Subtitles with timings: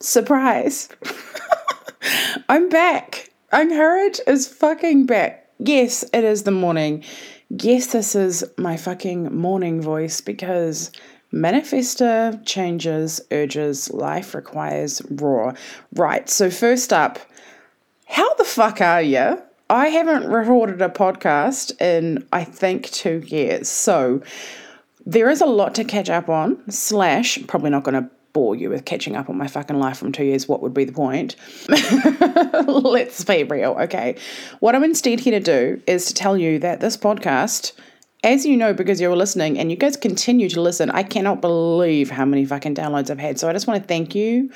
[0.00, 0.88] surprise.
[2.48, 3.30] I'm back.
[3.52, 5.48] Unhurried is fucking back.
[5.58, 7.02] Yes, it is the morning.
[7.50, 10.92] Yes, this is my fucking morning voice because
[11.32, 15.52] manifester changes, urges, life requires raw.
[15.94, 17.18] Right, so first up,
[18.06, 19.42] how the fuck are you?
[19.70, 23.68] I haven't recorded a podcast in, I think, two years.
[23.68, 24.22] So
[25.04, 28.70] there is a lot to catch up on, slash, probably not going to bore you
[28.70, 30.48] with catching up on my fucking life from two years.
[30.48, 31.36] What would be the point?
[31.68, 34.16] Let's be real, okay?
[34.60, 37.72] What I'm instead here to do is to tell you that this podcast
[38.24, 42.10] as you know, because you're listening and you guys continue to listen, I cannot believe
[42.10, 43.38] how many fucking downloads I've had.
[43.38, 44.50] So I just want to thank you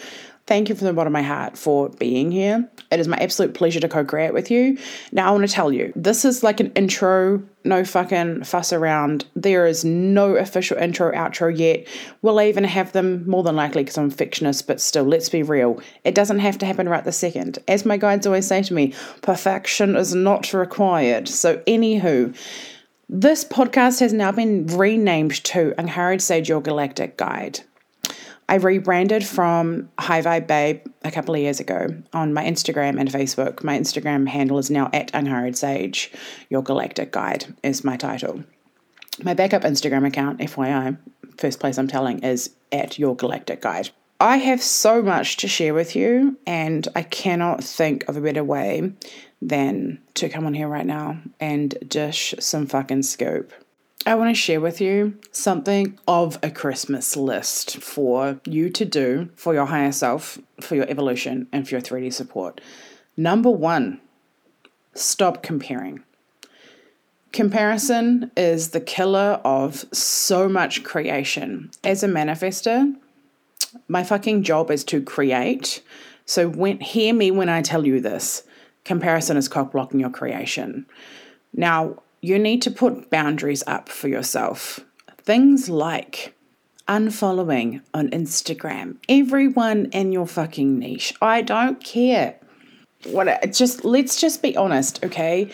[0.46, 2.68] Thank you from the bottom of my heart for being here.
[2.90, 4.76] It is my absolute pleasure to co create with you.
[5.12, 9.24] Now, I want to tell you this is like an intro, no fucking fuss around.
[9.36, 11.86] There is no official intro, outro yet.
[12.22, 15.80] We'll even have them more than likely because I'm fictionist, but still, let's be real.
[16.02, 17.60] It doesn't have to happen right the second.
[17.68, 21.28] As my guides always say to me, perfection is not required.
[21.28, 22.36] So, anywho,
[23.08, 27.60] this podcast has now been renamed to Unhurried Sage Your Galactic Guide.
[28.48, 33.08] I rebranded from High Vibe Babe a couple of years ago on my Instagram and
[33.08, 33.62] Facebook.
[33.62, 36.12] My Instagram handle is now at Unhurried Sage.
[36.50, 38.44] Your Galactic Guide is my title.
[39.22, 40.98] My backup Instagram account, FYI,
[41.38, 43.90] first place I'm telling, is at Your Galactic Guide.
[44.20, 48.44] I have so much to share with you, and I cannot think of a better
[48.44, 48.92] way
[49.40, 53.52] than to come on here right now and dish some fucking scoop.
[54.04, 59.30] I want to share with you something of a Christmas list for you to do
[59.36, 62.60] for your higher self, for your evolution, and for your 3D support.
[63.16, 64.00] Number one,
[64.94, 66.02] stop comparing.
[67.32, 71.70] Comparison is the killer of so much creation.
[71.84, 72.94] As a manifester,
[73.86, 75.80] my fucking job is to create.
[76.26, 78.42] So when hear me when I tell you this.
[78.84, 80.86] Comparison is cock blocking your creation.
[81.54, 84.80] Now, you need to put boundaries up for yourself.
[85.18, 86.34] Things like
[86.88, 91.14] unfollowing on Instagram everyone in your fucking niche.
[91.20, 92.36] I don't care.
[93.06, 95.50] What just let's just be honest, okay?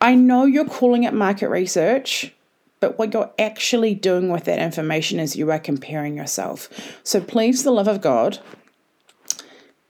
[0.00, 2.32] I know you're calling it market research,
[2.80, 6.68] but what you're actually doing with that information is you are comparing yourself.
[7.04, 8.38] So please, the love of God,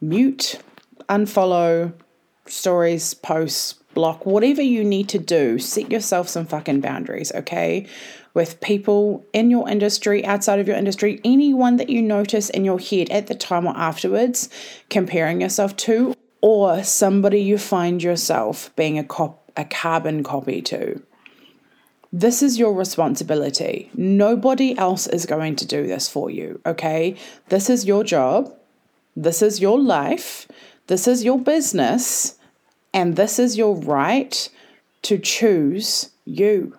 [0.00, 0.60] mute,
[1.08, 1.92] unfollow
[2.46, 7.86] stories, posts, block, whatever you need to do, set yourself some fucking boundaries, okay?
[8.34, 12.78] With people in your industry, outside of your industry, anyone that you notice in your
[12.78, 14.48] head at the time or afterwards
[14.88, 21.02] comparing yourself to, or somebody you find yourself being a cop a carbon copy to.
[22.10, 23.90] This is your responsibility.
[23.94, 27.16] Nobody else is going to do this for you, okay?
[27.48, 28.54] This is your job.
[29.14, 30.48] This is your life.
[30.86, 32.38] This is your business
[32.92, 34.48] and this is your right
[35.02, 36.76] to choose you,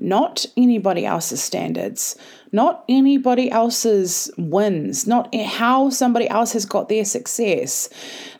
[0.00, 2.16] not anybody else's standards,
[2.52, 7.88] not anybody else's wins, not how somebody else has got their success.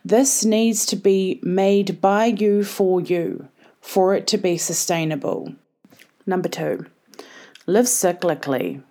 [0.03, 3.47] This needs to be made by you for you,
[3.81, 5.53] for it to be sustainable.
[6.25, 6.85] Number two,
[7.65, 8.81] live cyclically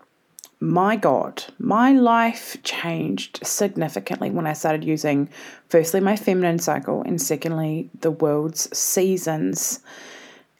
[0.60, 5.28] my God, my life changed significantly when I started using,
[5.68, 9.80] firstly, my feminine cycle, and secondly, the world's seasons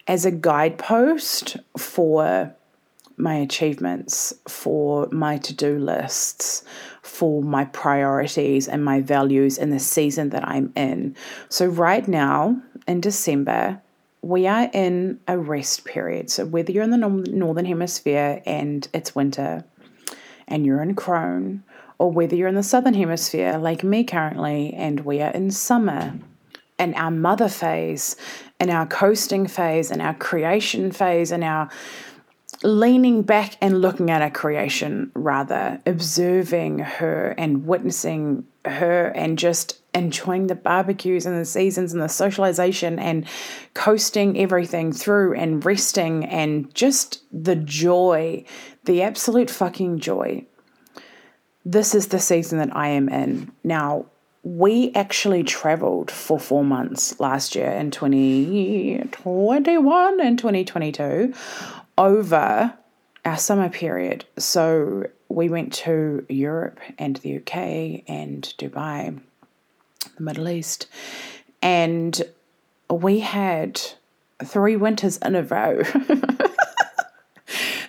[0.06, 2.54] as a guidepost for
[3.16, 6.62] my achievements, for my to do lists,
[7.02, 11.16] for my priorities and my values in the season that I'm in.
[11.48, 13.82] So, right now in December,
[14.22, 16.30] we are in a rest period.
[16.30, 19.64] So, whether you're in the northern hemisphere and it's winter,
[20.48, 21.62] and you're in Crone,
[21.98, 26.14] or whether you're in the southern hemisphere, like me currently, and we are in summer,
[26.78, 28.16] and our mother phase,
[28.60, 31.68] and our coasting phase, and our creation phase, and our
[32.62, 39.80] leaning back and looking at our creation, rather, observing her and witnessing her and just
[39.94, 43.26] enjoying the barbecues and the seasons and the socialization and
[43.74, 48.44] coasting everything through and resting and just the joy,
[48.88, 50.44] the absolute fucking joy.
[51.62, 53.52] This is the season that I am in.
[53.62, 54.06] Now,
[54.42, 61.34] we actually traveled for four months last year in 2021 and 2022
[61.98, 62.72] over
[63.26, 64.24] our summer period.
[64.38, 69.20] So we went to Europe and the UK and Dubai,
[70.16, 70.86] the Middle East,
[71.60, 72.22] and
[72.88, 73.78] we had
[74.42, 75.82] three winters in a row.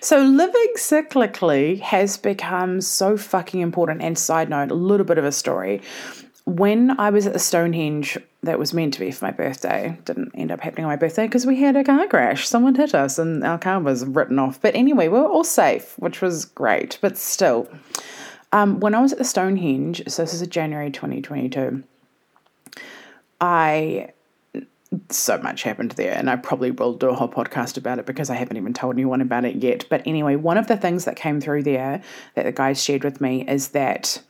[0.02, 4.02] So, living cyclically has become so fucking important.
[4.02, 5.82] And, side note, a little bit of a story.
[6.46, 10.32] When I was at the Stonehenge, that was meant to be for my birthday, didn't
[10.34, 12.48] end up happening on my birthday because we had a car crash.
[12.48, 14.60] Someone hit us and our car was written off.
[14.60, 16.98] But anyway, we were all safe, which was great.
[17.02, 17.68] But still,
[18.52, 21.84] um, when I was at the Stonehenge, so this is January 2022,
[23.40, 24.12] I
[25.12, 28.30] so much happened there, and I probably will do a whole podcast about it because
[28.30, 29.84] I haven't even told anyone about it yet.
[29.88, 32.02] But anyway, one of the things that came through there
[32.34, 34.22] that the guys shared with me is that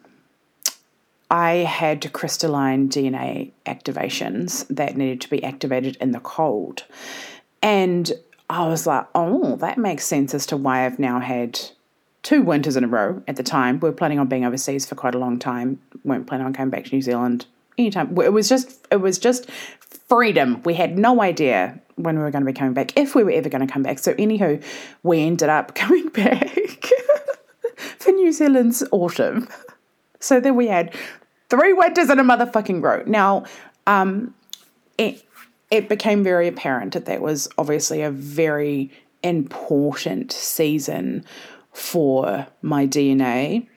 [1.30, 6.84] I had crystalline DNA activations that needed to be activated in the cold.
[7.62, 8.12] And
[8.48, 11.60] I was like, oh, that makes sense as to why I've now had
[12.22, 13.78] two winters in a row at the time.
[13.78, 15.80] We were planning on being overseas for quite a long time.
[16.04, 17.46] weren't planning on coming back to New Zealand
[17.80, 18.16] anytime.
[18.18, 19.50] It was just it was just
[20.08, 20.62] freedom.
[20.64, 23.30] We had no idea when we were going to be coming back, if we were
[23.30, 23.98] ever going to come back.
[23.98, 24.62] So anywho,
[25.02, 26.90] we ended up coming back
[27.98, 29.48] for New Zealand's autumn.
[30.18, 30.94] So then we had
[31.48, 33.02] three winters in a motherfucking row.
[33.06, 33.44] Now,
[33.86, 34.34] um,
[34.98, 35.24] it
[35.70, 38.90] it became very apparent that that was obviously a very
[39.22, 41.24] important season
[41.72, 43.68] for my DNA,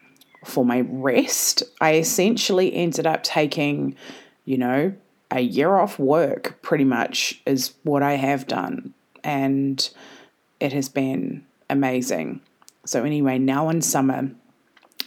[0.45, 1.63] for my rest.
[1.81, 3.95] I essentially ended up taking,
[4.45, 4.93] you know,
[5.31, 8.93] a year off work, pretty much, is what I have done.
[9.23, 9.89] And
[10.59, 12.41] it has been amazing.
[12.85, 14.31] So, anyway, now in summer,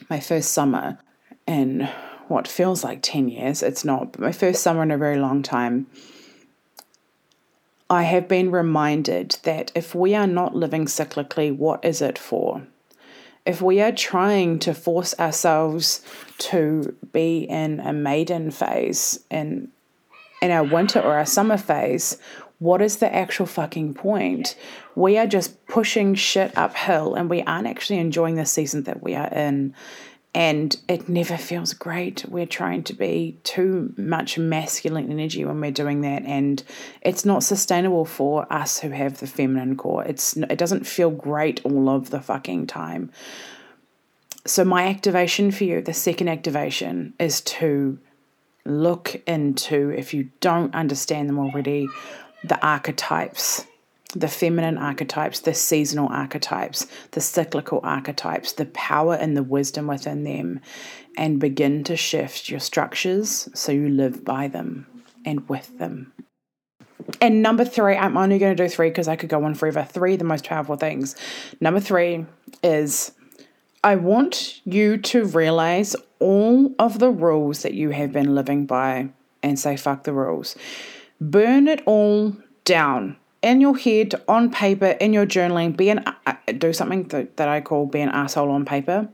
[0.08, 0.98] my first summer
[1.46, 1.88] in
[2.28, 5.42] what feels like 10 years, it's not, but my first summer in a very long
[5.42, 5.86] time,
[7.88, 12.66] I have been reminded that if we are not living cyclically, what is it for?
[13.46, 16.02] If we are trying to force ourselves
[16.38, 19.70] to be in a maiden phase in
[20.43, 22.19] in our winter or our summer phase,
[22.58, 24.54] what is the actual fucking point?
[24.94, 29.14] We are just pushing shit uphill and we aren't actually enjoying the season that we
[29.14, 29.75] are in.
[30.36, 32.26] And it never feels great.
[32.28, 36.62] We're trying to be too much masculine energy when we're doing that, and
[37.00, 40.04] it's not sustainable for us who have the feminine core.
[40.04, 43.10] It's it doesn't feel great all of the fucking time.
[44.44, 47.98] So my activation for you, the second activation, is to
[48.66, 51.88] look into if you don't understand them already,
[52.44, 53.64] the archetypes
[54.20, 60.24] the feminine archetypes, the seasonal archetypes, the cyclical archetypes, the power and the wisdom within
[60.24, 60.60] them,
[61.16, 64.86] and begin to shift your structures so you live by them
[65.24, 66.12] and with them.
[67.20, 69.86] And number three, I'm only going to do three because I could go on forever.
[69.88, 71.14] Three, the most powerful things.
[71.60, 72.26] Number three
[72.62, 73.12] is
[73.84, 79.10] I want you to realize all of the rules that you have been living by
[79.42, 80.56] and say, fuck the rules.
[81.20, 83.16] Burn it all down
[83.46, 87.48] in your head, on paper, in your journaling, be an uh, do something that, that
[87.48, 89.08] I call be an asshole on paper.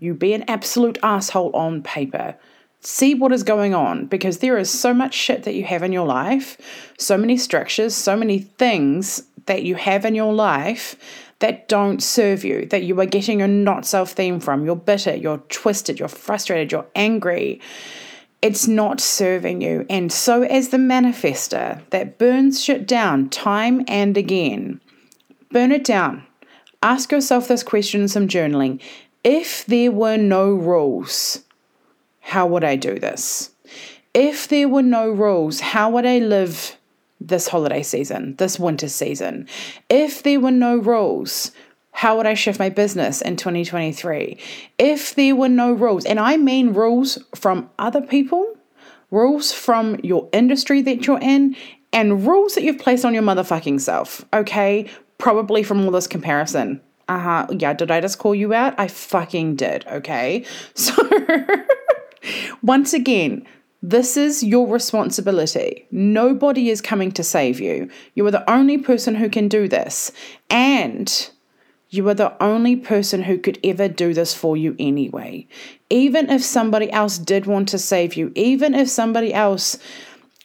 [0.00, 2.36] You be an absolute asshole on paper.
[2.80, 5.92] See what is going on because there is so much shit that you have in
[5.92, 6.56] your life,
[6.98, 10.96] so many structures, so many things that you have in your life
[11.38, 14.64] that don't serve you, that you are getting your not self theme from.
[14.64, 17.60] You're bitter, you're twisted, you're frustrated, you're angry
[18.42, 19.84] it's not serving you.
[19.90, 24.80] And so, as the manifester that burns shit down time and again,
[25.50, 26.24] burn it down.
[26.82, 28.80] Ask yourself this question in some journaling.
[29.22, 31.44] If there were no rules,
[32.20, 33.50] how would I do this?
[34.14, 36.76] If there were no rules, how would I live
[37.20, 39.46] this holiday season, this winter season?
[39.90, 41.52] If there were no rules,
[42.00, 44.38] how would I shift my business in 2023?
[44.78, 48.56] If there were no rules, and I mean rules from other people,
[49.10, 51.54] rules from your industry that you're in,
[51.92, 54.88] and rules that you've placed on your motherfucking self, okay?
[55.18, 56.80] Probably from all this comparison.
[57.06, 57.46] Uh huh.
[57.50, 58.80] Yeah, did I just call you out?
[58.80, 60.46] I fucking did, okay?
[60.74, 60.94] So,
[62.62, 63.46] once again,
[63.82, 65.86] this is your responsibility.
[65.90, 67.90] Nobody is coming to save you.
[68.14, 70.12] You are the only person who can do this.
[70.48, 71.30] And
[71.90, 75.46] you are the only person who could ever do this for you anyway.
[75.90, 79.76] Even if somebody else did want to save you, even if somebody else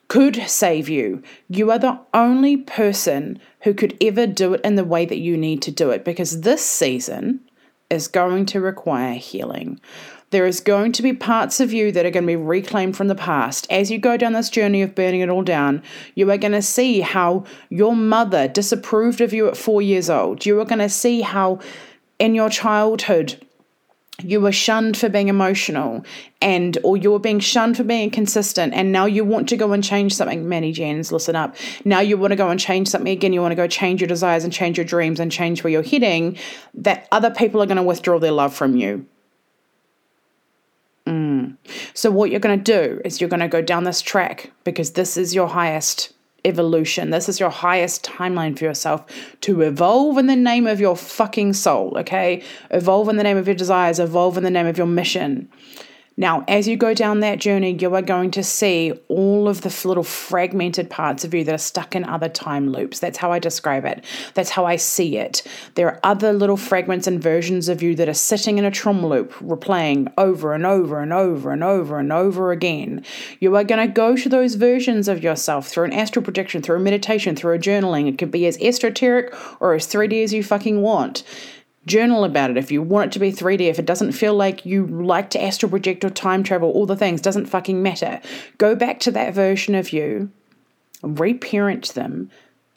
[0.08, 4.84] could save you, you are the only person who could ever do it in the
[4.84, 7.40] way that you need to do it because this season
[7.90, 9.80] is going to require healing.
[10.36, 13.08] There is going to be parts of you that are going to be reclaimed from
[13.08, 13.66] the past.
[13.70, 15.82] As you go down this journey of burning it all down,
[16.14, 20.46] you are going to see how your mother disapproved of you at four years old.
[20.46, 21.60] You are going to see how
[22.20, 23.42] in your childhood
[24.24, 26.04] you were shunned for being emotional
[26.42, 29.72] and or you were being shunned for being consistent and now you want to go
[29.72, 33.12] and change something many gens listen up now you want to go and change something
[33.12, 35.72] again you want to go change your desires and change your dreams and change where
[35.72, 36.38] you're heading
[36.74, 39.06] that other people are going to withdraw their love from you.
[41.96, 44.92] So what you're going to do is you're going to go down this track because
[44.92, 47.10] this is your highest evolution.
[47.10, 49.06] This is your highest timeline for yourself
[49.42, 52.44] to evolve in the name of your fucking soul, okay?
[52.70, 55.50] Evolve in the name of your desires, evolve in the name of your mission.
[56.18, 59.82] Now, as you go down that journey, you are going to see all of the
[59.86, 63.00] little fragmented parts of you that are stuck in other time loops.
[63.00, 64.06] That's how I describe it.
[64.34, 65.44] That's how I see it.
[65.74, 69.08] There are other little fragments and versions of you that are sitting in a trauma
[69.08, 73.04] loop, replaying over and over and over and over and over again.
[73.42, 76.78] You are going to go to those versions of yourself through an astral projection, through
[76.78, 78.08] a meditation, through a journaling.
[78.08, 81.24] It could be as esoteric or as 3D as you fucking want.
[81.86, 83.62] Journal about it if you want it to be 3D.
[83.62, 86.96] If it doesn't feel like you like to astral project or time travel, all the
[86.96, 88.22] things doesn't fucking matter.
[88.58, 90.32] Go back to that version of you,
[91.04, 92.32] reparent them,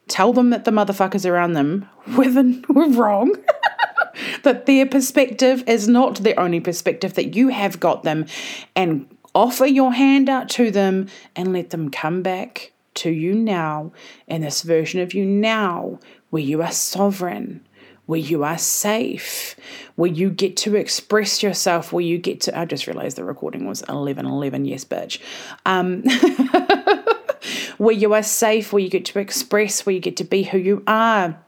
[0.08, 2.32] tell them that the motherfuckers around them were,
[2.68, 3.34] were wrong.
[4.42, 8.26] that their perspective is not the only perspective, that you have got them,
[8.74, 13.92] and offer your hand out to them and let them come back to you now
[14.26, 15.98] in this version of you now
[16.30, 17.64] where you are sovereign
[18.08, 19.54] where you are safe,
[19.96, 22.58] where you get to express yourself, where you get to.
[22.58, 25.20] I just realized the recording was 11 11, yes, bitch.
[25.66, 26.02] Um,
[27.76, 30.56] where you are safe, where you get to express, where you get to be who
[30.56, 31.38] you are.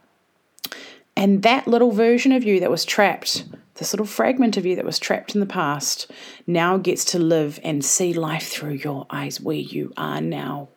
[1.16, 4.84] And that little version of you that was trapped, this little fragment of you that
[4.84, 6.10] was trapped in the past,
[6.46, 10.68] now gets to live and see life through your eyes where you are now.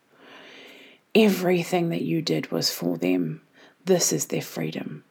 [1.13, 3.41] Everything that you did was for them.
[3.83, 5.03] This is their freedom.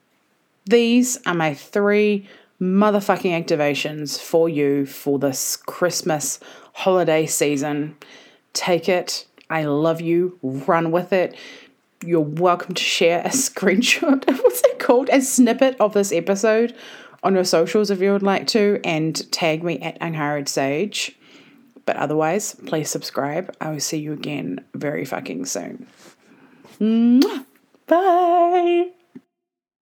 [0.65, 2.27] These are my three
[2.61, 6.39] motherfucking activations for you for this Christmas
[6.73, 7.97] holiday season.
[8.53, 9.27] Take it.
[9.49, 10.39] I love you.
[10.41, 11.35] Run with it.
[12.05, 14.25] You're welcome to share a screenshot.
[14.43, 15.09] What's it called?
[15.11, 16.73] A snippet of this episode
[17.23, 21.17] on your socials if you would like to, and tag me at Unhurried Sage.
[21.85, 23.53] But otherwise, please subscribe.
[23.59, 25.87] I will see you again very fucking soon.
[26.79, 27.45] Mwah!